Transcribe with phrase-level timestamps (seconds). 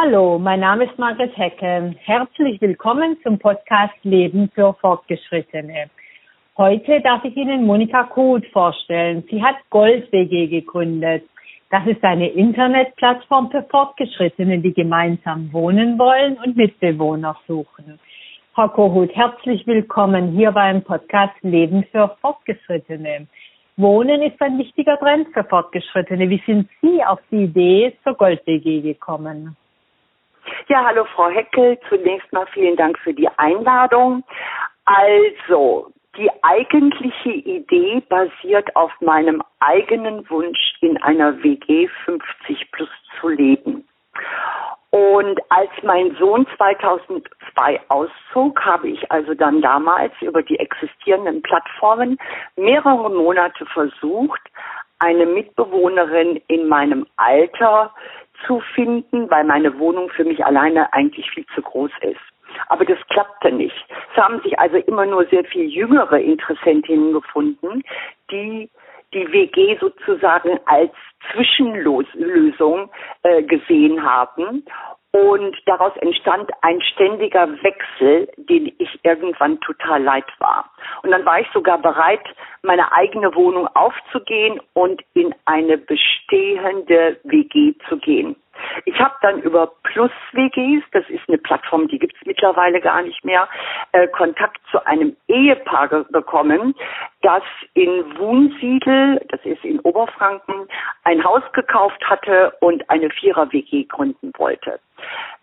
[0.00, 1.92] Hallo, mein Name ist Margret Hecke.
[2.04, 5.90] Herzlich willkommen zum Podcast Leben für Fortgeschrittene.
[6.56, 9.24] Heute darf ich Ihnen Monika Koth vorstellen.
[9.28, 11.24] Sie hat GoldWG gegründet.
[11.70, 17.98] Das ist eine Internetplattform für Fortgeschrittene, die gemeinsam wohnen wollen und Mitbewohner suchen.
[18.54, 23.26] Frau Kohut, herzlich willkommen hier beim Podcast Leben für Fortgeschrittene.
[23.76, 26.30] Wohnen ist ein wichtiger Trend für Fortgeschrittene.
[26.30, 29.56] Wie sind Sie auf die Idee zur GoldWG gekommen?
[30.68, 31.78] Ja, hallo Frau Heckel.
[31.88, 34.24] Zunächst mal vielen Dank für die Einladung.
[34.84, 42.88] Also, die eigentliche Idee basiert auf meinem eigenen Wunsch, in einer WG 50 plus
[43.20, 43.86] zu leben.
[44.90, 52.18] Und als mein Sohn 2002 auszog, habe ich also dann damals über die existierenden Plattformen
[52.56, 54.40] mehrere Monate versucht,
[54.98, 57.92] eine Mitbewohnerin in meinem Alter
[58.46, 62.20] zu finden, weil meine Wohnung für mich alleine eigentlich viel zu groß ist.
[62.68, 63.86] Aber das klappte nicht.
[64.12, 67.82] Es haben sich also immer nur sehr viel jüngere Interessentinnen gefunden,
[68.30, 68.70] die
[69.14, 70.92] die WG sozusagen als
[71.32, 72.90] Zwischenlösung
[73.22, 74.64] äh, gesehen haben.
[75.10, 80.70] Und daraus entstand ein ständiger Wechsel, den ich irgendwann total leid war.
[81.02, 82.24] Und dann war ich sogar bereit,
[82.62, 88.36] meine eigene Wohnung aufzugehen und in eine bestehende WG zu gehen.
[88.84, 93.02] Ich habe dann über Plus WGs, das ist eine Plattform, die gibt es mittlerweile gar
[93.02, 93.48] nicht mehr,
[93.92, 96.74] äh, Kontakt zu einem Ehepaar bekommen,
[97.22, 97.42] das
[97.74, 100.68] in Wunsiedel, das ist in Oberfranken,
[101.04, 104.80] ein Haus gekauft hatte und eine Vierer-WG gründen wollte.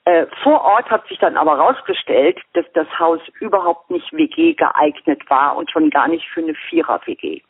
[0.06, 5.28] Äh, vor Ort hat sich dann aber herausgestellt, dass das Haus überhaupt nicht WG geeignet
[5.30, 7.42] war und schon gar nicht für eine Vierer-WG.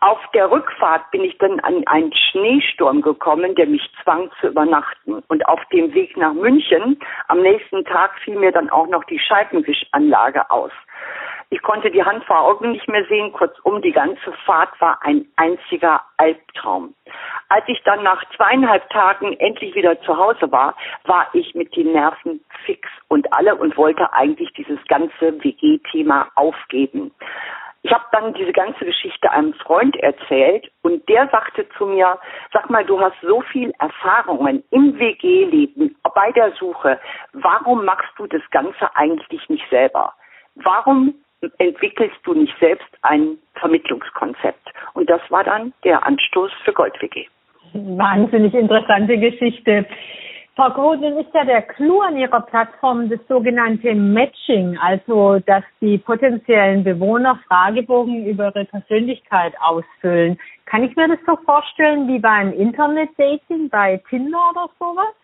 [0.00, 5.22] Auf der Rückfahrt bin ich dann an einen Schneesturm gekommen, der mich zwang zu übernachten.
[5.28, 9.18] Und auf dem Weg nach München am nächsten Tag fiel mir dann auch noch die
[9.18, 10.72] Scheibenwischanlage aus.
[11.48, 13.32] Ich konnte die Hand vor Augen nicht mehr sehen.
[13.32, 16.92] Kurzum, die ganze Fahrt war ein einziger Albtraum.
[17.48, 21.92] Als ich dann nach zweieinhalb Tagen endlich wieder zu Hause war, war ich mit den
[21.92, 27.12] Nerven fix und alle und wollte eigentlich dieses ganze WG-Thema aufgeben.
[27.86, 32.18] Ich habe dann diese ganze Geschichte einem Freund erzählt und der sagte zu mir,
[32.52, 36.98] sag mal, du hast so viel Erfahrungen im WG-Leben, bei der Suche,
[37.32, 40.14] warum machst du das Ganze eigentlich nicht selber?
[40.56, 41.14] Warum
[41.58, 44.68] entwickelst du nicht selbst ein Vermittlungskonzept?
[44.94, 47.28] Und das war dann der Anstoß für Gold-WG.
[47.72, 49.86] Wahnsinnig interessante Geschichte.
[50.56, 55.98] Frau Grosen, ist ja der Clou an Ihrer Plattform das sogenannte Matching, also dass die
[55.98, 60.38] potenziellen Bewohner Fragebogen über ihre Persönlichkeit ausfüllen.
[60.64, 65.14] Kann ich mir das so vorstellen wie beim Internet-Dating, bei Tinder oder sowas?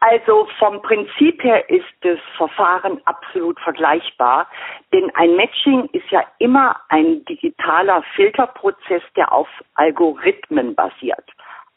[0.00, 4.48] Also vom Prinzip her ist das Verfahren absolut vergleichbar,
[4.92, 11.24] denn ein Matching ist ja immer ein digitaler Filterprozess, der auf Algorithmen basiert.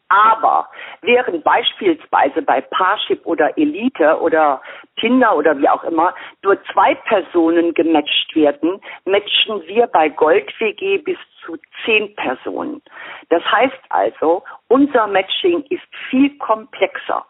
[0.09, 0.69] Aber
[1.01, 4.62] während beispielsweise bei Parship oder Elite oder
[5.00, 6.13] Tinder oder wie auch immer
[6.44, 12.81] nur zwei Personen gematcht werden, matchen wir bei GoldWG bis zu zehn Personen.
[13.29, 17.25] Das heißt also, unser Matching ist viel komplexer.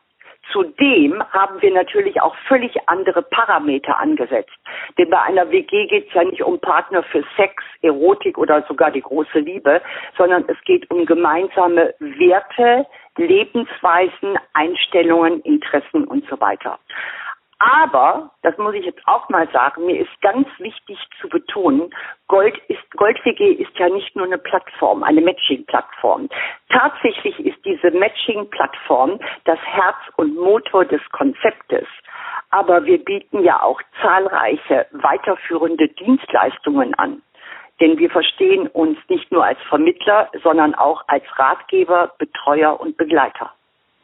[0.52, 4.54] Zudem haben wir natürlich auch völlig andere Parameter angesetzt.
[4.98, 8.92] Denn bei einer WG geht es ja nicht um Partner für Sex, Erotik oder sogar
[8.92, 9.82] die große Liebe,
[10.18, 12.86] sondern es geht um gemeinsame Werte,
[13.18, 16.80] Lebensweisen, Einstellungen, Interessen und so weiter.
[17.60, 21.90] Aber, das muss ich jetzt auch mal sagen, mir ist ganz wichtig zu betonen,
[22.28, 26.30] Gold ist, GoldWG ist ja nicht nur eine Plattform, eine Matching-Plattform.
[26.70, 31.88] Tatsächlich ist diese Matching-Plattform das Herz und Motor des Konzeptes.
[32.50, 37.22] Aber wir bieten ja auch zahlreiche weiterführende Dienstleistungen an.
[37.80, 43.54] Denn wir verstehen uns nicht nur als Vermittler, sondern auch als Ratgeber, Betreuer und Begleiter.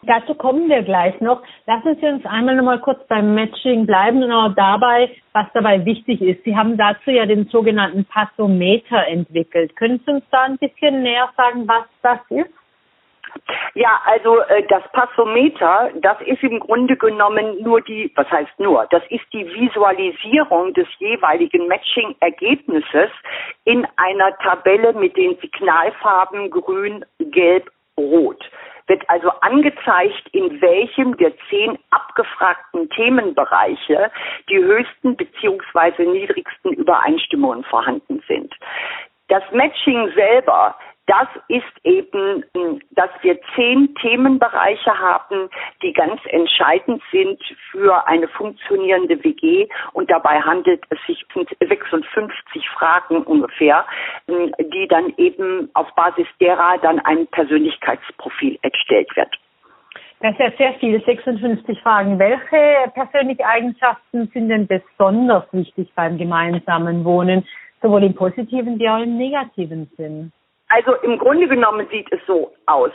[0.06, 1.42] Dazu kommen wir gleich noch.
[1.66, 5.86] Lassen Sie uns einmal noch mal kurz beim Matching bleiben und auch dabei, was dabei
[5.86, 6.44] wichtig ist.
[6.44, 9.76] Sie haben dazu ja den sogenannten Passometer entwickelt.
[9.76, 12.52] Können Sie uns da ein bisschen näher sagen, was das ist?
[13.74, 18.86] Ja, also äh, das Passometer, das ist im Grunde genommen nur die, was heißt nur,
[18.92, 23.10] das ist die Visualisierung des jeweiligen Matching-Ergebnisses
[23.64, 28.44] in einer Tabelle mit den Signalfarben grün, gelb, rot
[28.88, 34.12] wird also angezeigt, in welchem der zehn abgefragten Themenbereiche
[34.50, 38.54] die höchsten beziehungsweise niedrigsten Übereinstimmungen vorhanden sind.
[39.30, 40.76] Das Matching selber
[41.08, 42.46] das ist eben,
[42.92, 45.50] dass wir zehn Themenbereiche haben,
[45.82, 47.42] die ganz entscheidend sind
[47.72, 49.68] für eine funktionierende WG.
[49.92, 53.86] Und dabei handelt es sich um 56 Fragen ungefähr,
[54.28, 59.36] die dann eben auf Basis derer dann ein Persönlichkeitsprofil erstellt wird.
[60.22, 62.18] Das ist ja sehr viel, 56 Fragen.
[62.18, 67.46] Welche persönlichen Eigenschaften sind denn besonders wichtig beim gemeinsamen Wohnen,
[67.82, 70.32] sowohl im positiven wie auch im negativen Sinn?
[70.74, 72.92] Also im Grunde genommen sieht es so aus.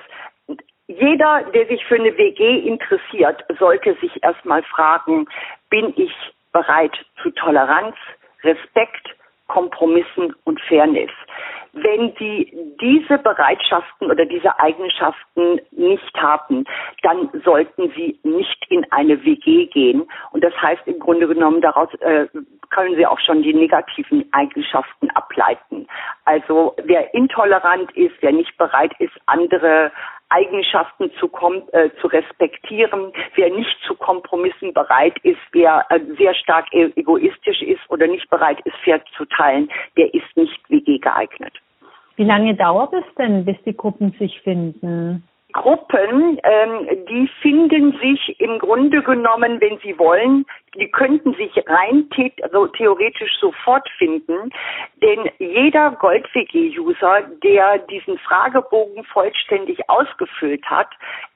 [0.89, 5.29] Jeder, der sich für eine WG interessiert, sollte sich erstmal fragen,
[5.71, 6.13] bin ich
[6.53, 7.95] bereit zu Toleranz,
[8.43, 9.15] Respekt,
[9.47, 11.11] Kompromissen und Fairness.
[11.73, 16.65] Wenn Sie diese Bereitschaften oder diese Eigenschaften nicht haben,
[17.03, 20.11] dann sollten Sie nicht in eine WG gehen.
[20.33, 22.27] Und das heißt im Grunde genommen, daraus äh,
[22.71, 25.87] können Sie auch schon die negativen Eigenschaften ableiten.
[26.25, 29.91] Also wer intolerant ist, wer nicht bereit ist, andere
[30.31, 31.31] Eigenschaften zu,
[31.73, 37.63] äh, zu respektieren, wer nicht zu Kompromissen bereit ist, wer äh, sehr stark e egoistisch
[37.63, 41.55] ist oder nicht bereit ist, fair zu teilen, der ist nicht WG geeignet.
[42.17, 45.23] Wie lange dauert es denn, bis die Gruppen sich finden?
[45.55, 52.09] Gruppen, ähm, die finden sich im Grunde genommen, wenn sie wollen, die könnten sich rein
[52.43, 54.51] also theoretisch sofort finden,
[55.03, 60.89] denn jeder GoldWG-User, der diesen Fragebogen vollständig ausgefüllt hat,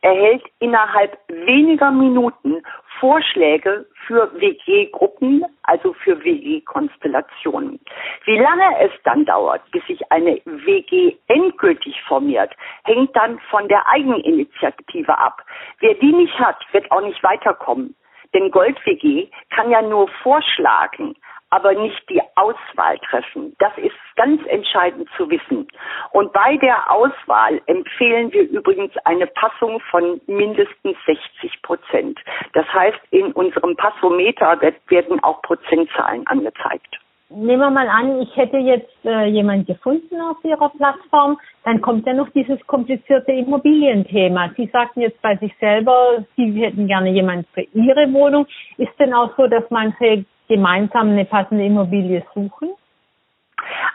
[0.03, 2.63] erhält innerhalb weniger Minuten
[3.01, 7.81] Vorschläge für WG-Gruppen, also für WG-Konstellationen.
[8.25, 12.53] Wie lange es dann dauert, bis sich eine WG endgültig formiert,
[12.85, 15.45] hängt dann von der Eigeninitiative ab.
[15.81, 17.95] Wer die nicht hat, wird auch nicht weiterkommen.
[18.35, 21.15] Denn Gold-WG kann ja nur vorschlagen,
[21.51, 23.55] aber nicht die Auswahl treffen.
[23.59, 25.69] Das ist ganz entscheidend zu wissen.
[26.13, 32.19] Und bei der Auswahl empfehlen wir übrigens eine Passung von mindestens 60 Prozent.
[32.55, 34.59] Das heißt, in unserem Passometer
[34.89, 36.99] werden auch Prozentzahlen angezeigt
[37.35, 42.07] nehmen wir mal an, ich hätte jetzt äh, jemand gefunden auf Ihrer Plattform, dann kommt
[42.07, 44.51] ja noch dieses komplizierte Immobilienthema.
[44.57, 48.47] Sie sagten jetzt bei sich selber, Sie hätten gerne jemand für Ihre Wohnung.
[48.79, 52.71] Ist denn auch so, dass manche gemeinsam eine passende Immobilie suchen?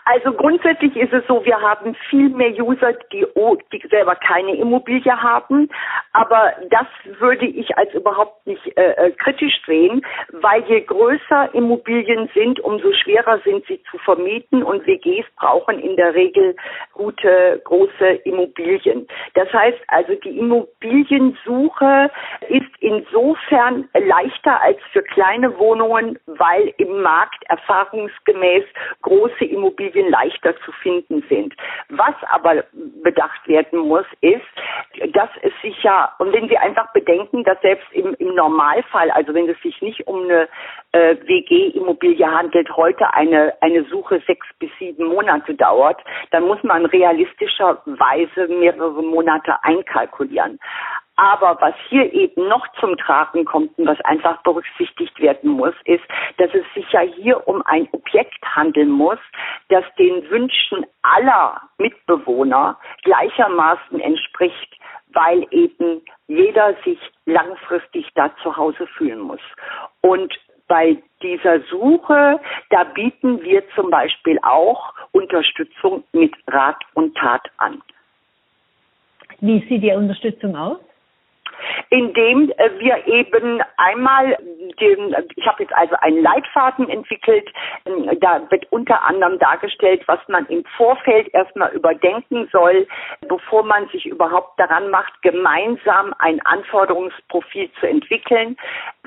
[0.05, 3.25] Also grundsätzlich ist es so, wir haben viel mehr User, die,
[3.71, 5.69] die selber keine Immobilie haben.
[6.13, 6.87] Aber das
[7.19, 12.93] würde ich als überhaupt nicht äh, äh, kritisch sehen, weil je größer Immobilien sind, umso
[12.93, 16.55] schwerer sind sie zu vermieten und WGs brauchen in der Regel
[16.93, 19.07] gute, große Immobilien.
[19.33, 22.09] Das heißt also, die Immobiliensuche
[22.47, 28.63] ist insofern leichter als für kleine Wohnungen, weil im Markt erfahrungsgemäß
[29.01, 29.56] große Immobilien
[30.09, 31.53] leichter zu finden sind.
[31.89, 32.63] Was aber
[33.03, 34.45] bedacht werden muss, ist,
[35.13, 39.33] dass es sich ja, und wenn Sie einfach bedenken, dass selbst im, im Normalfall, also
[39.33, 40.47] wenn es sich nicht um eine
[40.91, 46.01] äh, WG-Immobilie handelt, heute eine, eine Suche sechs bis sieben Monate dauert,
[46.31, 50.59] dann muss man realistischerweise mehrere Monate einkalkulieren.
[51.17, 56.03] Aber was hier eben noch zum Tragen kommt und was einfach berücksichtigt werden muss, ist,
[56.37, 59.17] dass es sich ja hier um ein Objekt handeln muss,
[59.69, 64.77] das den Wünschen aller Mitbewohner gleichermaßen entspricht,
[65.13, 69.41] weil eben jeder sich langfristig da zu Hause fühlen muss.
[70.01, 70.31] Und
[70.67, 77.81] bei dieser Suche, da bieten wir zum Beispiel auch Unterstützung mit Rat und Tat an.
[79.39, 80.79] Wie sieht die Unterstützung aus?
[81.89, 84.37] Indem äh, wir eben einmal
[84.79, 87.49] den, ich habe jetzt also einen Leitfaden entwickelt,
[87.85, 92.87] ähm, da wird unter anderem dargestellt, was man im Vorfeld erstmal überdenken soll,
[93.27, 98.57] bevor man sich überhaupt daran macht, gemeinsam ein Anforderungsprofil zu entwickeln.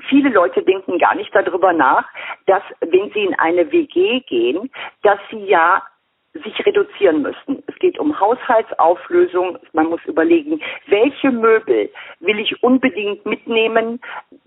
[0.09, 2.07] Viele Leute denken gar nicht darüber nach,
[2.47, 4.71] dass wenn sie in eine WG gehen,
[5.03, 5.83] dass sie ja
[6.33, 7.63] sich reduzieren müssen.
[7.67, 9.57] Es geht um Haushaltsauflösung.
[9.73, 13.99] Man muss überlegen, welche Möbel will ich unbedingt mitnehmen?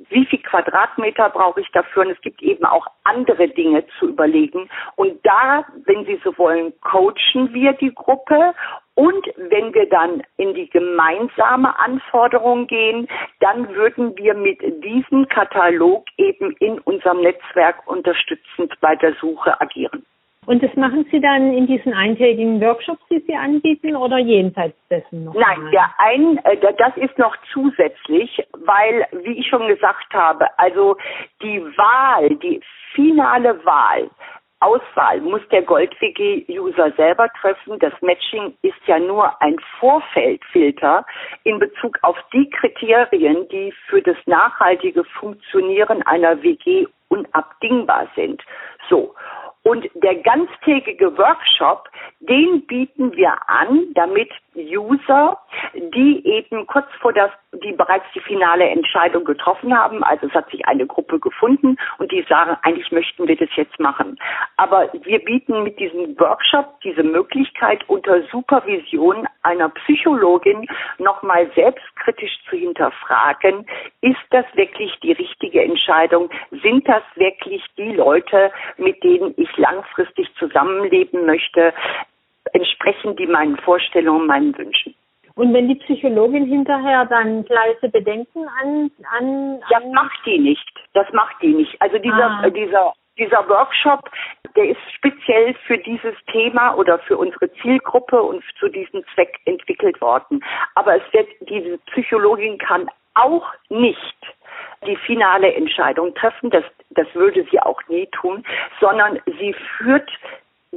[0.09, 2.05] Wie viel Quadratmeter brauche ich dafür?
[2.05, 4.69] Und es gibt eben auch andere Dinge zu überlegen.
[4.97, 8.55] Und da, wenn Sie so wollen, coachen wir die Gruppe
[8.95, 13.09] und wenn wir dann in die gemeinsame Anforderung gehen,
[13.41, 20.07] dann würden wir mit diesem Katalog eben in unserem Netzwerk unterstützend bei der Suche agieren.
[20.47, 25.25] Und das machen Sie dann in diesen eintägigen Workshops, die Sie anbieten, oder jenseits dessen
[25.25, 25.35] noch?
[25.35, 30.97] Nein, der ein, äh, das ist noch zusätzlich, weil, wie ich schon gesagt habe, also
[31.43, 32.61] die Wahl, die
[32.95, 34.11] finale Wahl
[34.65, 37.79] Auswahl muss der Gold-WG-User selber treffen.
[37.81, 41.05] Das Matching ist ja nur ein Vorfeldfilter
[41.45, 48.43] in Bezug auf die Kriterien, die für das nachhaltige Funktionieren einer WG unabdingbar sind.
[48.89, 49.15] So.
[49.65, 51.89] Und der ganztägige Workshop,
[52.21, 55.39] den bieten wir an, damit User,
[55.75, 57.31] die eben kurz vor das,
[57.65, 62.13] die bereits die finale Entscheidung getroffen haben, also es hat sich eine Gruppe gefunden und
[62.13, 64.19] die sagen, eigentlich möchten wir das jetzt machen.
[64.57, 70.67] Aber wir bieten mit diesem Workshop diese Möglichkeit unter Supervision einer Psychologin
[70.99, 73.67] nochmal selbstkritisch zu hinterfragen,
[74.01, 76.31] ist das wirklich die richtige Entscheidung?
[76.63, 81.73] Sind das wirklich die Leute, mit denen ich langfristig zusammenleben möchte?
[82.53, 84.95] entsprechen die meinen Vorstellungen, meinen Wünschen.
[85.37, 90.81] Und wenn die Psychologin hinterher dann leise Bedenken an, an, an Das macht die nicht.
[90.93, 91.81] Das macht die nicht.
[91.81, 92.51] Also dieser, ah.
[92.51, 94.09] dieser, dieser Workshop,
[94.55, 100.01] der ist speziell für dieses Thema oder für unsere Zielgruppe und zu diesem Zweck entwickelt
[100.01, 100.45] worden.
[100.77, 104.17] Aber es wird, diese Psychologin kann auch nicht
[104.87, 108.45] die finale Entscheidung treffen, das, das würde sie auch nie tun,
[108.81, 110.11] sondern sie führt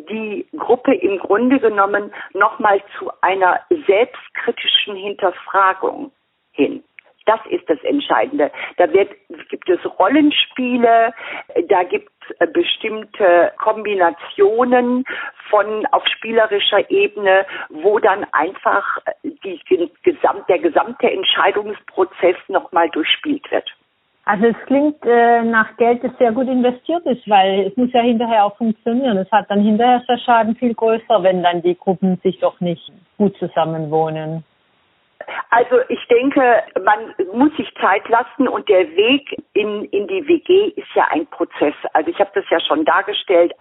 [0.09, 6.11] die Gruppe im Grunde genommen nochmal zu einer selbstkritischen Hinterfragung
[6.51, 6.83] hin.
[7.25, 8.51] Das ist das Entscheidende.
[8.77, 9.11] Da wird,
[9.49, 11.13] gibt es Rollenspiele,
[11.67, 15.03] da gibt es äh, bestimmte Kombinationen
[15.49, 23.69] von auf spielerischer Ebene, wo dann einfach die, der gesamte Entscheidungsprozess nochmal durchspielt wird.
[24.27, 28.01] Also es klingt äh, nach Geld, das sehr gut investiert ist, weil es muss ja
[28.01, 29.15] hinterher auch funktionieren.
[29.15, 32.91] Es hat dann hinterher der Schaden viel größer, wenn dann die Gruppen sich doch nicht
[33.17, 34.43] gut zusammenwohnen.
[35.50, 36.41] Also ich denke,
[36.84, 41.25] man muss sich Zeit lassen und der Weg in, in die WG ist ja ein
[41.27, 41.74] Prozess.
[41.93, 43.53] Also ich habe das ja schon dargestellt,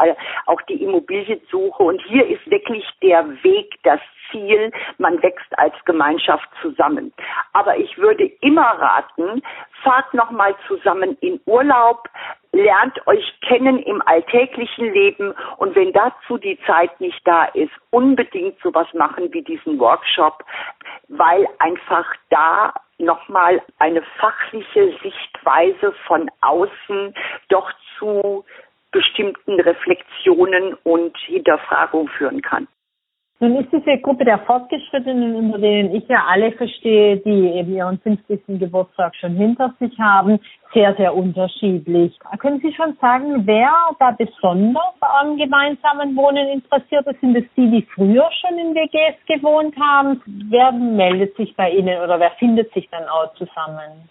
[0.46, 6.48] auch die Immobiliensuche und hier ist wirklich der Weg das Ziel, man wächst als Gemeinschaft
[6.62, 7.12] zusammen.
[7.52, 9.42] Aber ich würde immer raten,
[9.82, 12.08] fahrt nochmal zusammen in Urlaub,
[12.52, 18.58] lernt euch kennen im alltäglichen Leben und wenn dazu die Zeit nicht da ist, unbedingt
[18.62, 20.44] sowas machen wie diesen Workshop,
[21.08, 27.14] weil einfach da nochmal eine fachliche Sichtweise von außen
[27.48, 28.44] doch zu
[28.90, 32.66] bestimmten Reflexionen und Hinterfragungen führen kann.
[33.38, 37.98] Nun ist diese Gruppe der Fortgeschrittenen, unter denen ich ja alle verstehe, die eben ihren
[37.98, 38.40] 50.
[38.58, 40.40] Geburtstag schon hinter sich haben,
[40.72, 42.18] sehr, sehr unterschiedlich.
[42.38, 47.20] Können Sie schon sagen, wer da besonders am gemeinsamen Wohnen interessiert ist?
[47.20, 50.22] Sind es die, die früher schon in WGs gewohnt haben?
[50.48, 54.08] Wer meldet sich bei Ihnen oder wer findet sich dann auch zusammen?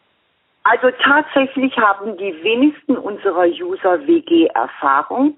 [0.66, 5.38] Also tatsächlich haben die wenigsten unserer User WG-Erfahrung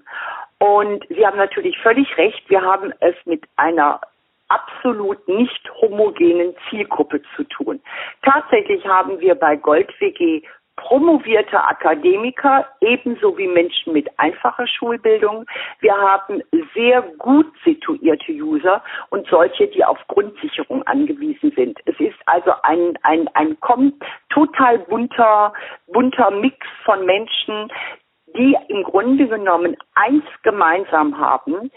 [0.58, 4.00] und Sie haben natürlich völlig recht, wir haben es mit einer
[4.48, 7.80] absolut nicht homogenen Zielgruppe zu tun.
[8.22, 10.42] Tatsächlich haben wir bei GoldWG
[10.78, 15.44] promovierte Akademiker, ebenso wie Menschen mit einfacher Schulbildung.
[15.80, 16.40] Wir haben
[16.74, 21.78] sehr gut situierte User und solche, die auf Grundsicherung angewiesen sind.
[21.84, 23.56] Es ist also ein, ein, ein
[24.30, 25.52] total bunter,
[25.88, 27.70] bunter Mix von Menschen,
[28.36, 31.70] die im Grunde genommen eins gemeinsam haben.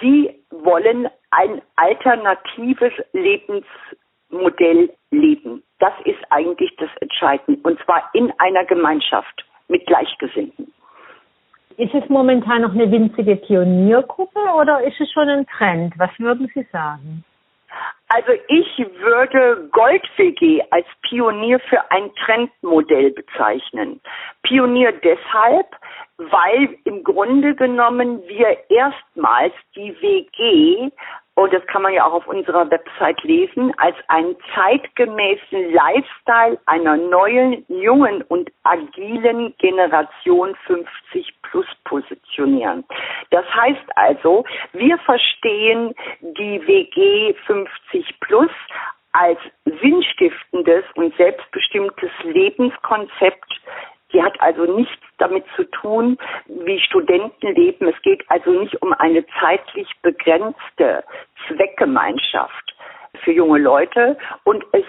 [0.00, 5.62] Sie wollen ein alternatives Lebensmodell leben.
[5.78, 7.60] Das ist eigentlich das Entscheidende.
[7.62, 10.72] Und zwar in einer Gemeinschaft mit Gleichgesinnten.
[11.76, 15.94] Ist es momentan noch eine winzige Pioniergruppe oder ist es schon ein Trend?
[15.98, 17.24] Was würden Sie sagen?
[18.08, 24.00] Also ich würde Gold-WG als Pionier für ein Trendmodell bezeichnen.
[24.42, 25.66] Pionier deshalb,
[26.18, 30.90] weil im Grunde genommen wir erstmals die WG
[31.36, 36.96] und das kann man ja auch auf unserer Website lesen, als einen zeitgemäßen Lifestyle einer
[36.96, 42.84] neuen, jungen und agilen Generation 50 plus positionieren.
[43.30, 48.50] Das heißt also, wir verstehen die WG 50 plus
[49.12, 53.60] als sinnstiftendes und selbstbestimmtes Lebenskonzept
[54.14, 56.16] Sie hat also nichts damit zu tun,
[56.46, 57.88] wie Studenten leben.
[57.88, 61.02] Es geht also nicht um eine zeitlich begrenzte
[61.48, 62.76] Zweckgemeinschaft
[63.24, 64.84] für junge Leute und es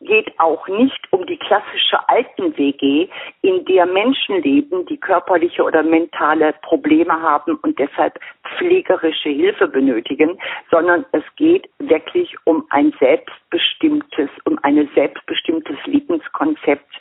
[0.00, 3.08] geht auch nicht um die klassische Alten-WG,
[3.42, 8.18] in der Menschen leben, die körperliche oder mentale Probleme haben und deshalb
[8.58, 10.38] pflegerische Hilfe benötigen,
[10.70, 16.92] sondern es geht wirklich um ein selbstbestimmtes, um ein selbstbestimmtes Lebenskonzept,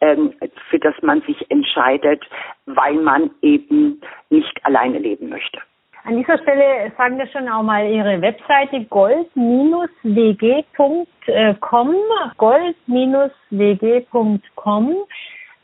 [0.00, 0.34] ähm,
[0.70, 2.24] für das man sich entscheidet,
[2.66, 5.58] weil man eben nicht alleine leben möchte.
[6.04, 9.56] An dieser Stelle sagen wir schon auch mal Ihre Webseite gold-wg.com,
[12.36, 13.36] gold-wg.com.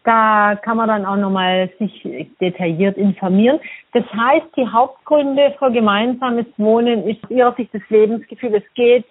[0.05, 2.03] Da kann man dann auch nochmal sich
[2.41, 3.61] detailliert informieren.
[3.93, 8.55] Das heißt, die Hauptgründe für gemeinsames Wohnen ist Ihrer Sicht das Lebensgefühl.
[8.55, 9.05] Es geht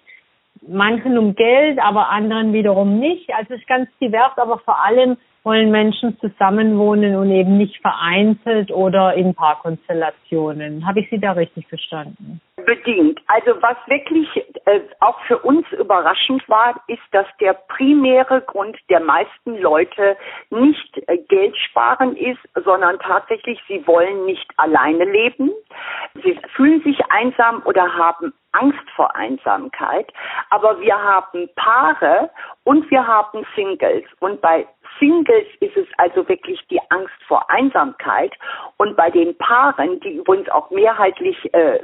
[0.68, 3.32] manchen um Geld, aber anderen wiederum nicht.
[3.34, 8.70] Also es ist ganz divers, aber vor allem wollen Menschen zusammenwohnen und eben nicht vereinzelt
[8.70, 10.86] oder in Paarkonstellationen.
[10.86, 12.40] Habe ich Sie da richtig verstanden?
[12.64, 13.20] Bedingt.
[13.26, 14.28] Also was wirklich
[14.66, 20.16] äh, auch für uns überraschend war, ist, dass der primäre Grund der meisten Leute
[20.50, 25.50] nicht äh, Geld sparen ist, sondern tatsächlich, sie wollen nicht alleine leben.
[26.22, 30.12] Sie fühlen sich einsam oder haben Angst vor Einsamkeit.
[30.50, 32.30] Aber wir haben Paare
[32.64, 34.04] und wir haben Singles.
[34.20, 34.66] Und bei
[34.98, 38.32] Singles ist es also wirklich die Angst vor Einsamkeit
[38.76, 41.78] und bei den Paaren, die übrigens auch mehrheitlich, äh,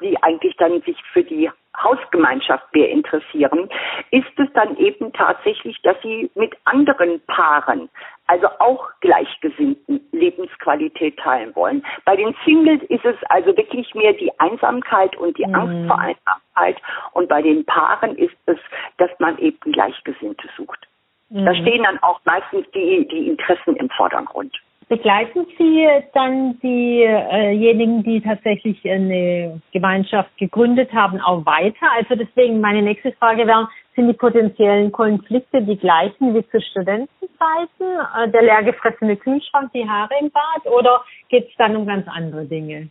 [0.00, 1.50] die eigentlich dann sich für die
[1.82, 3.68] Hausgemeinschaft mehr interessieren,
[4.10, 7.88] ist es dann eben tatsächlich, dass sie mit anderen Paaren,
[8.26, 11.84] also auch Gleichgesinnten, Lebensqualität teilen wollen.
[12.04, 15.54] Bei den Singles ist es also wirklich mehr die Einsamkeit und die mhm.
[15.54, 18.58] Angst vor Einsamkeit und bei den Paaren ist es,
[18.96, 20.86] dass man eben Gleichgesinnte sucht.
[21.30, 21.44] Mhm.
[21.44, 24.54] Da stehen dann auch meistens die, die Interessen im Vordergrund.
[24.88, 31.86] Begleiten Sie dann diejenigen, die tatsächlich eine Gemeinschaft gegründet haben, auch weiter?
[31.94, 37.86] Also deswegen meine nächste Frage wäre, sind die potenziellen Konflikte die gleichen wie zu Studentenzeiten?
[38.16, 42.46] Äh, der leergefressene Kühlschrank, die Haare im Bad oder geht es dann um ganz andere
[42.46, 42.88] Dinge?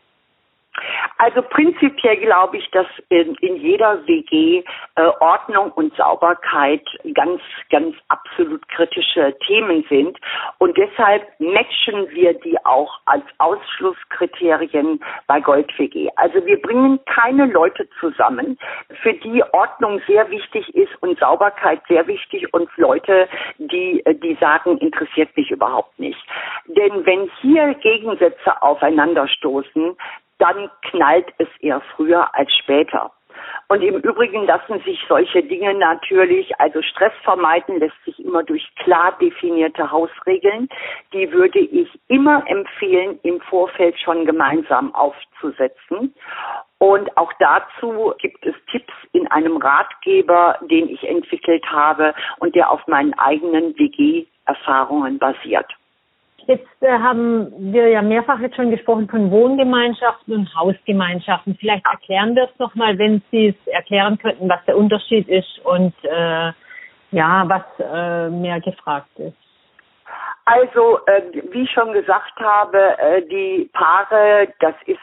[1.18, 4.64] Also prinzipiell glaube ich, dass in, in jeder WG
[4.96, 10.18] äh, Ordnung und Sauberkeit ganz, ganz absolut kritische Themen sind.
[10.60, 16.10] Und deshalb matchen wir die auch als Ausschlusskriterien bei Gold WG.
[16.16, 18.58] Also wir bringen keine Leute zusammen,
[19.02, 24.78] für die Ordnung sehr wichtig ist und Sauberkeit sehr wichtig und Leute, die, die sagen,
[24.78, 26.20] interessiert mich überhaupt nicht.
[26.68, 29.96] Denn wenn hier Gegensätze aufeinanderstoßen,
[30.40, 33.12] dann knallt es eher früher als später.
[33.70, 38.66] Und im Übrigen lassen sich solche Dinge natürlich, also Stress vermeiden lässt sich immer durch
[38.78, 40.70] klar definierte Hausregeln.
[41.14, 46.14] Die würde ich immer empfehlen, im Vorfeld schon gemeinsam aufzusetzen.
[46.80, 52.72] Und auch dazu gibt es Tipps in einem Ratgeber, den ich entwickelt habe und der
[52.72, 55.68] auf meinen eigenen WG-Erfahrungen basiert.
[56.48, 61.58] Jetzt äh, haben wir ja mehrfach jetzt schon gesprochen von Wohngemeinschaften und Hausgemeinschaften.
[61.60, 65.94] Vielleicht erklären wir es nochmal, wenn Sie es erklären könnten, was der Unterschied ist und
[66.04, 66.54] äh,
[67.12, 69.47] ja, was äh, mehr gefragt ist.
[70.46, 75.00] Also, äh, wie ich schon gesagt habe, äh, die Paare, das ist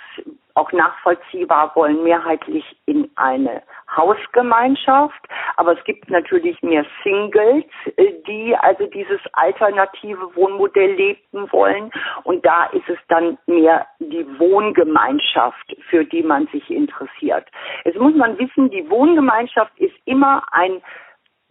[0.54, 3.62] auch nachvollziehbar, wollen mehrheitlich in eine
[3.94, 5.20] Hausgemeinschaft.
[5.56, 7.64] Aber es gibt natürlich mehr Singles,
[7.96, 11.90] äh, die also dieses alternative Wohnmodell leben wollen.
[12.22, 17.46] Und da ist es dann mehr die Wohngemeinschaft, für die man sich interessiert.
[17.84, 20.80] Es muss man wissen, die Wohngemeinschaft ist immer ein,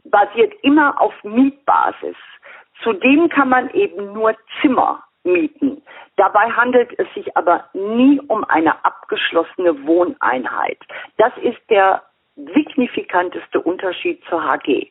[0.05, 2.17] basiert immer auf Mietbasis.
[2.83, 5.81] Zudem kann man eben nur Zimmer mieten.
[6.17, 10.79] Dabei handelt es sich aber nie um eine abgeschlossene Wohneinheit.
[11.17, 12.03] Das ist der
[12.35, 14.87] signifikanteste Unterschied zur HG.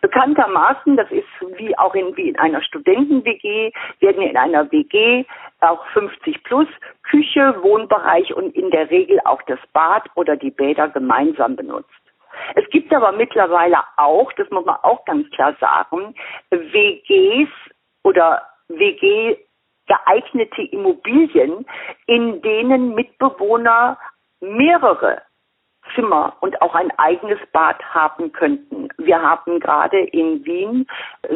[0.00, 1.28] Bekanntermaßen, das ist
[1.58, 5.24] wie auch in, wie in einer Studenten-WG, werden in einer WG
[5.60, 6.68] auch 50 plus
[7.02, 11.90] Küche, Wohnbereich und in der Regel auch das Bad oder die Bäder gemeinsam benutzt.
[12.54, 16.14] Es gibt aber mittlerweile auch, das muss man auch ganz klar sagen,
[16.50, 17.50] WGs
[18.02, 19.36] oder WG
[19.86, 21.64] geeignete Immobilien,
[22.06, 23.98] in denen Mitbewohner
[24.40, 25.22] mehrere
[25.94, 28.88] Zimmer und auch ein eigenes Bad haben könnten.
[28.98, 30.86] Wir haben gerade in Wien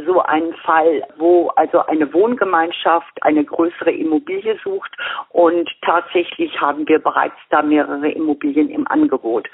[0.06, 4.90] so einen Fall, wo also eine Wohngemeinschaft eine größere Immobilie sucht
[5.28, 9.48] und tatsächlich haben wir bereits da mehrere Immobilien im Angebot.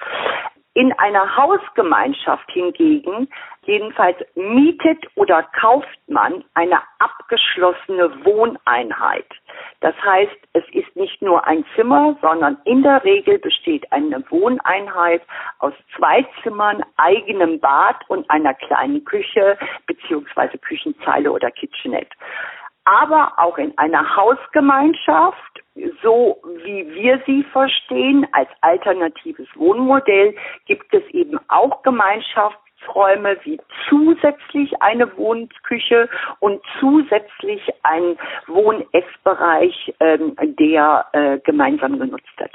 [0.77, 3.31] In einer Hausgemeinschaft hingegen,
[3.63, 9.25] jedenfalls mietet oder kauft man eine abgeschlossene Wohneinheit.
[9.81, 15.23] Das heißt, es ist nicht nur ein Zimmer, sondern in der Regel besteht eine Wohneinheit
[15.61, 22.15] aus zwei Zimmern, eigenem Bad und einer kleinen Küche beziehungsweise Küchenzeile oder Kitchenette
[22.87, 25.63] aber auch in einer Hausgemeinschaft,
[26.03, 33.61] so wie wir sie verstehen, als alternatives Wohnmodell, gibt es eben auch Gemeinschaft, Gemeinschaftsräume wie
[33.89, 36.09] zusätzlich eine Wohnküche
[36.41, 42.53] und zusätzlich ein Wohn-Essbereich, ähm, der äh, gemeinsam genutzt wird.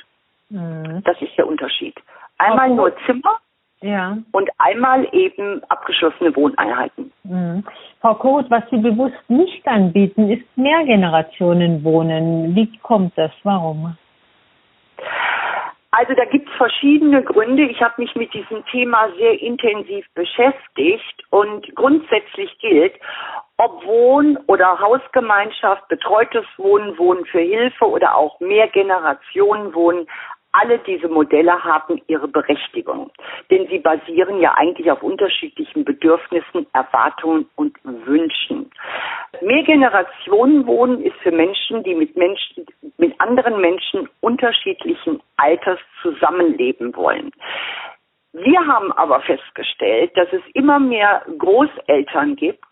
[0.50, 1.04] Mhm.
[1.04, 1.96] Das ist der Unterschied.
[2.38, 3.40] Einmal nur Zimmer
[3.82, 4.18] ja.
[4.32, 7.12] und einmal eben abgeschlossene Wohneinheiten.
[7.24, 7.64] Mhm.
[8.00, 12.56] Frau Koth, was Sie bewusst nicht anbieten, ist Mehrgenerationenwohnen.
[12.56, 13.32] Wie kommt das?
[13.44, 13.96] Warum?
[15.92, 17.64] Also da gibt es verschiedene Gründe.
[17.64, 22.94] Ich habe mich mit diesem Thema sehr intensiv beschäftigt und grundsätzlich gilt,
[23.58, 30.08] ob Wohn- oder Hausgemeinschaft, betreutes Wohnen, Wohnen für Hilfe oder auch Mehrgenerationenwohnen,
[30.54, 33.12] alle diese Modelle haben ihre Berechtigung,
[33.50, 38.70] denn sie basieren ja eigentlich auf unterschiedlichen Bedürfnissen, Erwartungen und Wünschen.
[39.42, 42.66] Mehrgenerationenwohnen ist für Menschen, die mit Menschen,
[42.98, 47.32] mit anderen Menschen unterschiedlichen Alters zusammenleben wollen.
[48.34, 52.64] Wir haben aber festgestellt, dass es immer mehr Großeltern gibt,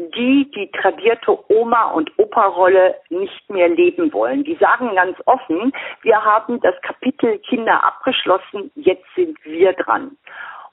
[0.00, 4.44] die die tradierte Oma- und Opa-Rolle nicht mehr leben wollen.
[4.44, 10.16] Die sagen ganz offen, wir haben das Kapitel Kinder abgeschlossen, jetzt sind wir dran.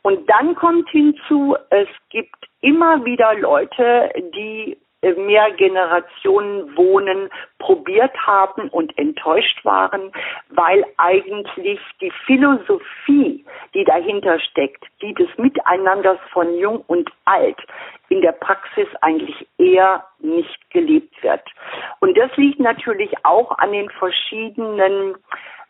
[0.02, 7.30] Und dann kommt hinzu, es gibt immer wieder Leute, die mehr Generationen wohnen
[7.60, 10.12] probiert haben und enttäuscht waren,
[10.50, 17.58] weil eigentlich die Philosophie, die dahinter steckt, die des Miteinanders von Jung und Alt
[18.10, 21.44] in der Praxis eigentlich eher nicht gelebt wird.
[22.00, 25.16] Und das liegt natürlich auch an den verschiedenen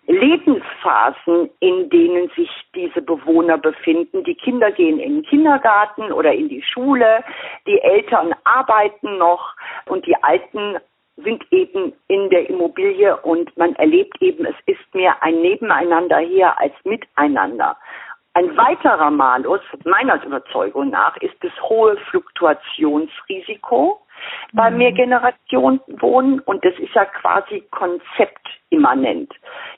[0.08, 4.24] Lebensphasen, in denen sich diese Bewohner befinden.
[4.24, 7.24] Die Kinder gehen in den Kindergarten oder in die Schule,
[7.68, 9.54] die Eltern arbeiten noch
[9.86, 10.78] und die Alten
[11.18, 16.58] sind eben in der Immobilie und man erlebt eben, es ist mehr ein Nebeneinander hier
[16.60, 17.76] als Miteinander.
[18.34, 24.00] Ein weiterer Malus, meiner Überzeugung nach, ist das hohe Fluktuationsrisiko
[24.54, 24.78] bei mhm.
[24.78, 29.34] Mehrgenerationenwohnen und das ist ja quasi konzeptimmanent.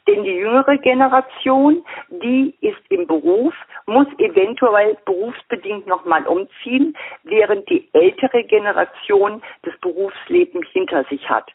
[0.08, 3.54] Denn die jüngere Generation, die ist im Beruf,
[3.86, 11.52] muss eventuell berufsbedingt nochmal umziehen, während die ältere Generation das Berufsleben hinter sich hat.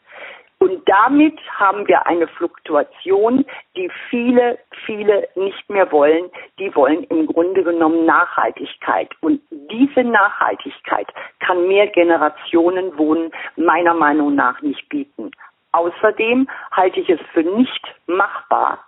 [0.59, 6.29] Und damit haben wir eine Fluktuation, die viele, viele nicht mehr wollen.
[6.59, 9.09] Die wollen im Grunde genommen Nachhaltigkeit.
[9.21, 11.07] Und diese Nachhaltigkeit
[11.39, 15.31] kann mehr Generationen wohnen meiner Meinung nach nicht bieten.
[15.73, 18.79] Außerdem halte ich es für nicht machbar,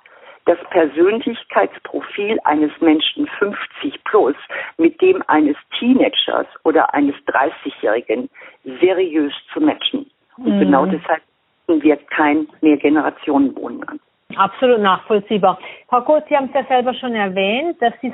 [0.45, 4.35] das Persönlichkeitsprofil eines Menschen 50 plus
[4.77, 8.29] mit dem eines Teenagers oder eines 30-Jährigen
[8.63, 10.09] seriös zu matchen.
[10.37, 10.59] Und mhm.
[10.59, 11.21] genau deshalb
[11.67, 13.99] wir kein Mehrgenerationenwohnen an.
[14.35, 15.57] Absolut nachvollziehbar.
[15.89, 18.13] Frau Kurz, Sie haben es ja selber schon erwähnt, dass Sie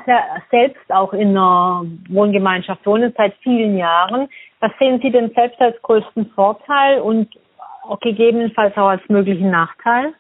[0.52, 4.30] selbst auch in einer Wohngemeinschaft wohnen seit vielen Jahren.
[4.60, 7.30] Was sehen Sie denn selbst als größten Vorteil und
[8.02, 10.14] gegebenenfalls auch als möglichen Nachteil?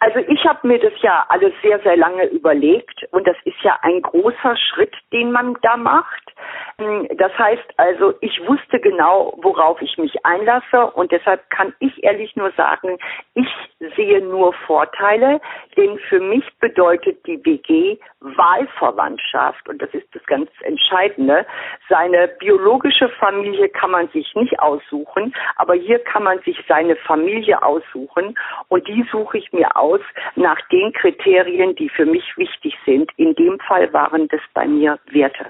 [0.00, 3.78] Also ich habe mir das ja alles sehr, sehr lange überlegt und das ist ja
[3.82, 6.32] ein großer Schritt, den man da macht.
[6.78, 12.02] Hm, das heißt also, ich wusste genau, worauf ich mich einlasse und deshalb kann ich
[12.02, 12.98] ehrlich nur sagen,
[13.34, 13.48] ich
[13.96, 15.40] sehe nur Vorteile,
[15.76, 21.46] denn für mich bedeutet die WG Wahlverwandtschaft und das ist das ganz Entscheidende.
[21.88, 27.62] Seine biologische Familie kann man sich nicht aussuchen, aber hier kann man sich seine Familie
[27.62, 28.36] aussuchen
[28.68, 30.00] und die suche ich mir aus
[30.36, 33.10] nach den Kriterien, die für mich wichtig sind.
[33.16, 35.46] In dem Fall waren das bei mir Werte.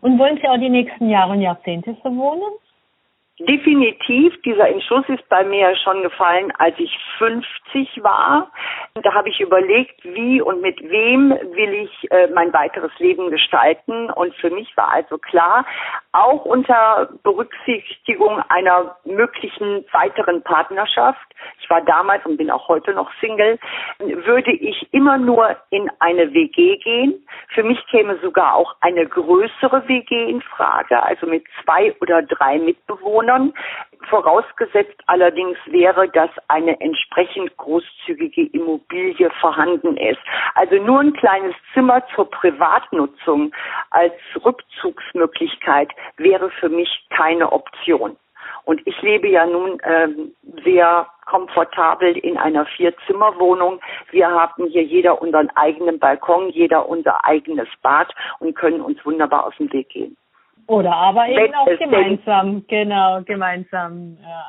[0.00, 2.52] Und wollen Sie auch die nächsten Jahre und Jahrzehnte so wohnen?
[3.40, 8.50] Definitiv, dieser Entschluss ist bei mir schon gefallen, als ich 50 war.
[9.00, 14.10] Da habe ich überlegt, wie und mit wem will ich äh, mein weiteres Leben gestalten.
[14.10, 15.64] Und für mich war also klar,
[16.12, 21.20] auch unter Berücksichtigung einer möglichen weiteren Partnerschaft,
[21.60, 23.58] ich war damals und bin auch heute noch Single,
[23.98, 27.26] würde ich immer nur in eine WG gehen.
[27.54, 32.58] Für mich käme sogar auch eine größere WG in Frage, also mit zwei oder drei
[32.58, 33.52] Mitbewohnern.
[34.08, 40.20] Vorausgesetzt allerdings wäre, dass eine entsprechend großzügige Immobilie vorhanden ist.
[40.54, 43.52] Also nur ein kleines Zimmer zur Privatnutzung
[43.90, 48.16] als Rückzugsmöglichkeit wäre für mich keine Option.
[48.64, 50.34] Und ich lebe ja nun ähm,
[50.64, 53.80] sehr komfortabel in einer Vierzimmerwohnung.
[54.10, 59.46] Wir haben hier jeder unseren eigenen Balkon, jeder unser eigenes Bad und können uns wunderbar
[59.46, 60.16] aus dem Weg gehen.
[60.66, 64.18] Oder aber eben Wenn auch gemeinsam, genau, gemeinsam.
[64.22, 64.44] Ja.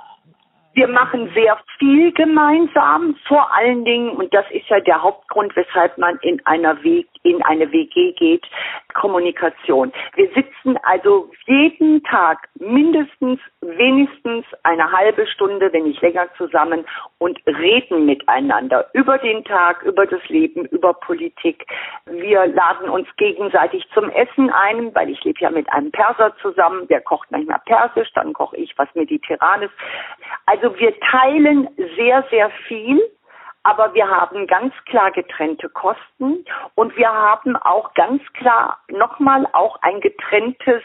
[0.73, 5.97] Wir machen sehr viel gemeinsam, vor allen Dingen, und das ist ja der Hauptgrund, weshalb
[5.97, 8.45] man in einer Weg, in eine WG geht,
[8.93, 9.91] Kommunikation.
[10.15, 16.85] Wir sitzen also jeden Tag mindestens, wenigstens eine halbe Stunde, wenn nicht länger zusammen
[17.17, 21.65] und reden miteinander über den Tag, über das Leben, über Politik.
[22.05, 26.87] Wir laden uns gegenseitig zum Essen ein, weil ich lebe ja mit einem Perser zusammen,
[26.87, 29.69] der kocht manchmal Persisch, dann koche ich was Mediterranes.
[30.45, 33.01] Also wir teilen sehr, sehr viel
[33.63, 36.45] aber wir haben ganz klar getrennte Kosten
[36.75, 40.81] und wir haben auch ganz klar nochmal auch ein getrenntes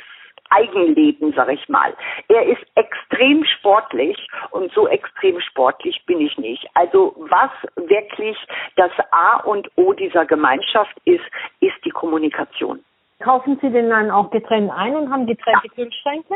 [0.50, 1.94] Eigenleben, sag ich mal.
[2.28, 6.68] Er ist extrem sportlich und so extrem sportlich bin ich nicht.
[6.74, 8.37] Also was wirklich
[8.76, 11.24] das A und O dieser Gemeinschaft ist,
[11.60, 12.84] ist die Kommunikation.
[13.20, 15.74] Kaufen Sie denn dann auch getrennt ein und haben getrennte ja.
[15.74, 16.34] Kühlschränke?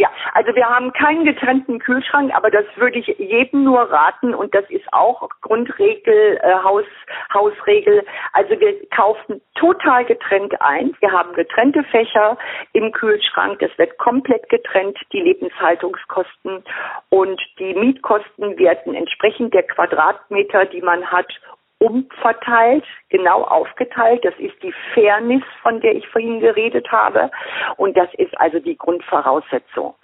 [0.00, 4.54] Ja, also wir haben keinen getrennten Kühlschrank, aber das würde ich jedem nur raten und
[4.54, 6.86] das ist auch Grundregel, äh, Haus,
[7.34, 8.02] Hausregel.
[8.32, 10.96] Also wir kaufen total getrennt ein.
[11.00, 12.38] Wir haben getrennte Fächer
[12.72, 13.58] im Kühlschrank.
[13.58, 16.64] Das wird komplett getrennt, die Lebenshaltungskosten
[17.10, 21.30] und die Mietkosten werden entsprechend der Quadratmeter, die man hat,
[21.80, 24.24] umverteilt, genau aufgeteilt.
[24.24, 27.30] Das ist die Fairness, von der ich vorhin geredet habe.
[27.76, 29.94] Und das ist also die Grundvoraussetzung.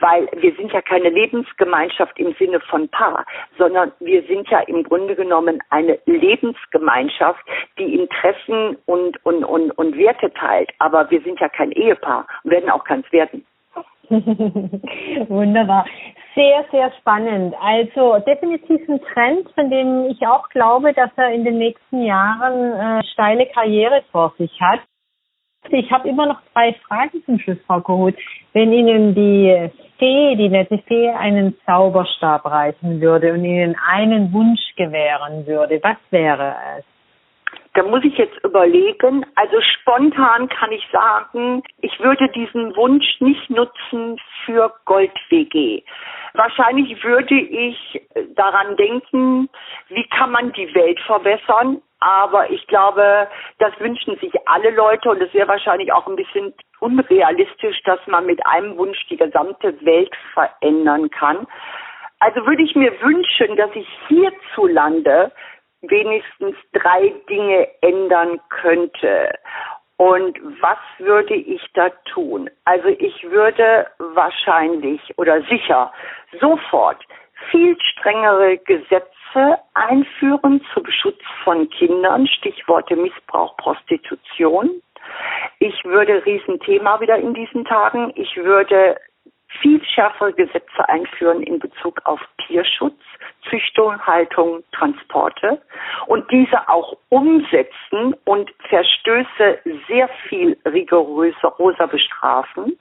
[0.00, 3.26] Weil wir sind ja keine Lebensgemeinschaft im Sinne von Paar,
[3.58, 7.44] sondern wir sind ja im Grunde genommen eine Lebensgemeinschaft,
[7.78, 10.70] die Interessen und, und, und, und Werte teilt.
[10.78, 13.44] Aber wir sind ja kein Ehepaar und werden auch keins werden.
[15.28, 15.86] Wunderbar.
[16.34, 17.54] Sehr, sehr spannend.
[17.60, 22.72] Also definitiv ein Trend, von dem ich auch glaube, dass er in den nächsten Jahren
[22.72, 24.80] äh, steile Karriere vor sich hat.
[25.70, 28.14] Ich habe immer noch zwei Fragen zum Schluss, Frau Kohut.
[28.52, 34.60] Wenn Ihnen die Fee, die nette Fee, einen Zauberstab reißen würde und Ihnen einen Wunsch
[34.76, 36.84] gewähren würde, was wäre es?
[37.76, 39.26] Da muss ich jetzt überlegen.
[39.34, 45.82] Also spontan kann ich sagen, ich würde diesen Wunsch nicht nutzen für Gold-WG.
[46.32, 48.00] Wahrscheinlich würde ich
[48.34, 49.50] daran denken,
[49.88, 51.82] wie kann man die Welt verbessern.
[52.00, 56.54] Aber ich glaube, das wünschen sich alle Leute und es wäre wahrscheinlich auch ein bisschen
[56.80, 61.46] unrealistisch, dass man mit einem Wunsch die gesamte Welt verändern kann.
[62.20, 65.30] Also würde ich mir wünschen, dass ich hierzulande
[65.82, 69.30] wenigstens drei Dinge ändern könnte.
[69.98, 72.50] Und was würde ich da tun?
[72.64, 75.92] Also ich würde wahrscheinlich oder sicher
[76.38, 77.02] sofort
[77.50, 84.82] viel strengere Gesetze einführen zum Schutz von Kindern, Stichworte Missbrauch, Prostitution.
[85.60, 88.12] Ich würde Riesenthema wieder in diesen Tagen.
[88.16, 88.98] Ich würde
[89.60, 92.98] viel schärfere Gesetze einführen in Bezug auf Tierschutz,
[93.48, 95.60] Züchtung, Haltung, Transporte
[96.06, 102.78] und diese auch umsetzen und Verstöße sehr viel rigoröser bestrafen.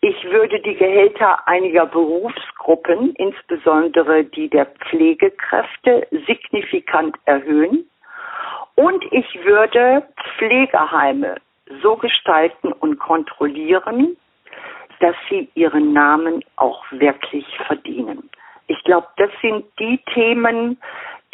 [0.00, 7.88] Ich würde die Gehälter einiger Berufsgruppen, insbesondere die der Pflegekräfte, signifikant erhöhen.
[8.74, 10.02] Und ich würde
[10.36, 11.36] Pflegeheime
[11.82, 14.16] so gestalten und kontrollieren,
[15.02, 18.30] dass sie ihren Namen auch wirklich verdienen.
[18.68, 20.78] Ich glaube, das sind die Themen,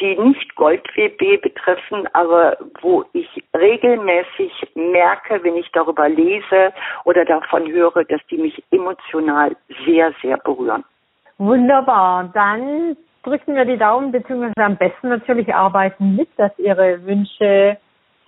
[0.00, 6.72] die nicht Gold-WB betreffen, aber wo ich regelmäßig merke, wenn ich darüber lese
[7.04, 9.54] oder davon höre, dass die mich emotional
[9.84, 10.84] sehr, sehr berühren.
[11.36, 12.30] Wunderbar.
[12.32, 17.76] Dann drücken wir die Daumen, beziehungsweise am besten natürlich arbeiten mit, dass Ihre Wünsche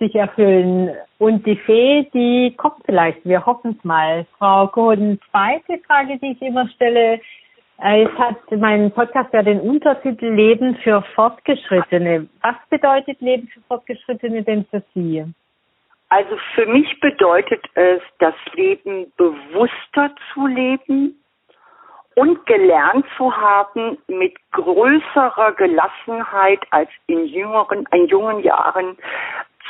[0.01, 0.91] sich erfüllen.
[1.19, 3.23] Und die Fee, die kommt vielleicht.
[3.23, 4.25] Wir hoffen es mal.
[4.37, 7.21] Frau Kohn, zweite Frage, die ich immer stelle.
[7.81, 12.27] Äh, es hat mein Podcast ja den Untertitel Leben für Fortgeschrittene.
[12.41, 15.23] Was bedeutet Leben für Fortgeschrittene denn für Sie?
[16.09, 21.15] Also für mich bedeutet es, das Leben bewusster zu leben
[22.15, 28.97] und gelernt zu haben, mit größerer Gelassenheit als in jüngeren, in jungen Jahren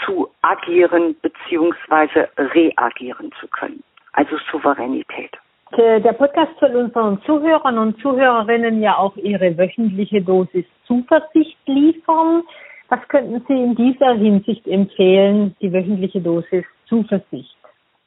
[0.05, 2.27] zu agieren bzw.
[2.37, 3.83] reagieren zu können.
[4.13, 5.31] Also Souveränität.
[5.77, 12.43] Der Podcast soll unseren Zuhörern und Zuhörerinnen ja auch ihre wöchentliche Dosis Zuversicht liefern.
[12.89, 17.55] Was könnten Sie in dieser Hinsicht empfehlen, die wöchentliche Dosis Zuversicht?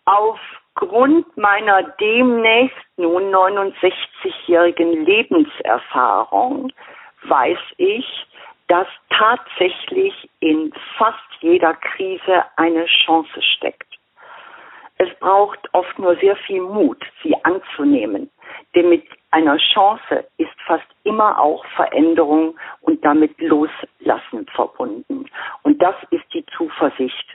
[0.05, 6.71] Aufgrund meiner demnächst nun 69-jährigen Lebenserfahrung
[7.23, 8.27] weiß ich,
[8.69, 13.87] dass tatsächlich in fast jeder Krise eine Chance steckt.
[14.99, 18.31] Es braucht oft nur sehr viel Mut, sie anzunehmen.
[18.75, 25.29] Denn mit einer Chance ist fast immer auch Veränderung und damit Loslassen verbunden.
[25.63, 27.27] Und das ist die Zuversicht.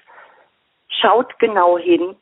[0.88, 2.16] Schaut genau hin,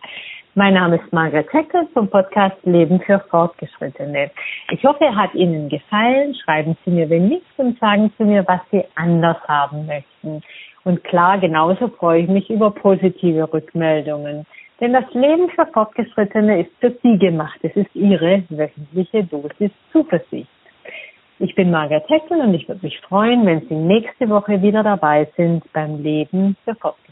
[0.53, 4.29] Mein Name ist Margaret Heckel vom Podcast Leben für Fortgeschrittene.
[4.71, 6.35] Ich hoffe, er hat Ihnen gefallen.
[6.35, 10.41] Schreiben Sie mir, wenn nicht, und sagen Sie mir, was Sie anders haben möchten.
[10.83, 14.45] Und klar, genauso freue ich mich über positive Rückmeldungen.
[14.81, 17.59] Denn das Leben für Fortgeschrittene ist für Sie gemacht.
[17.63, 20.49] Es ist Ihre wöchentliche Dosis Zuversicht.
[21.41, 25.25] Ich bin Margaret Heckel und ich würde mich freuen, wenn Sie nächste Woche wieder dabei
[25.37, 27.08] sind beim Leben für Fortgeschrittene.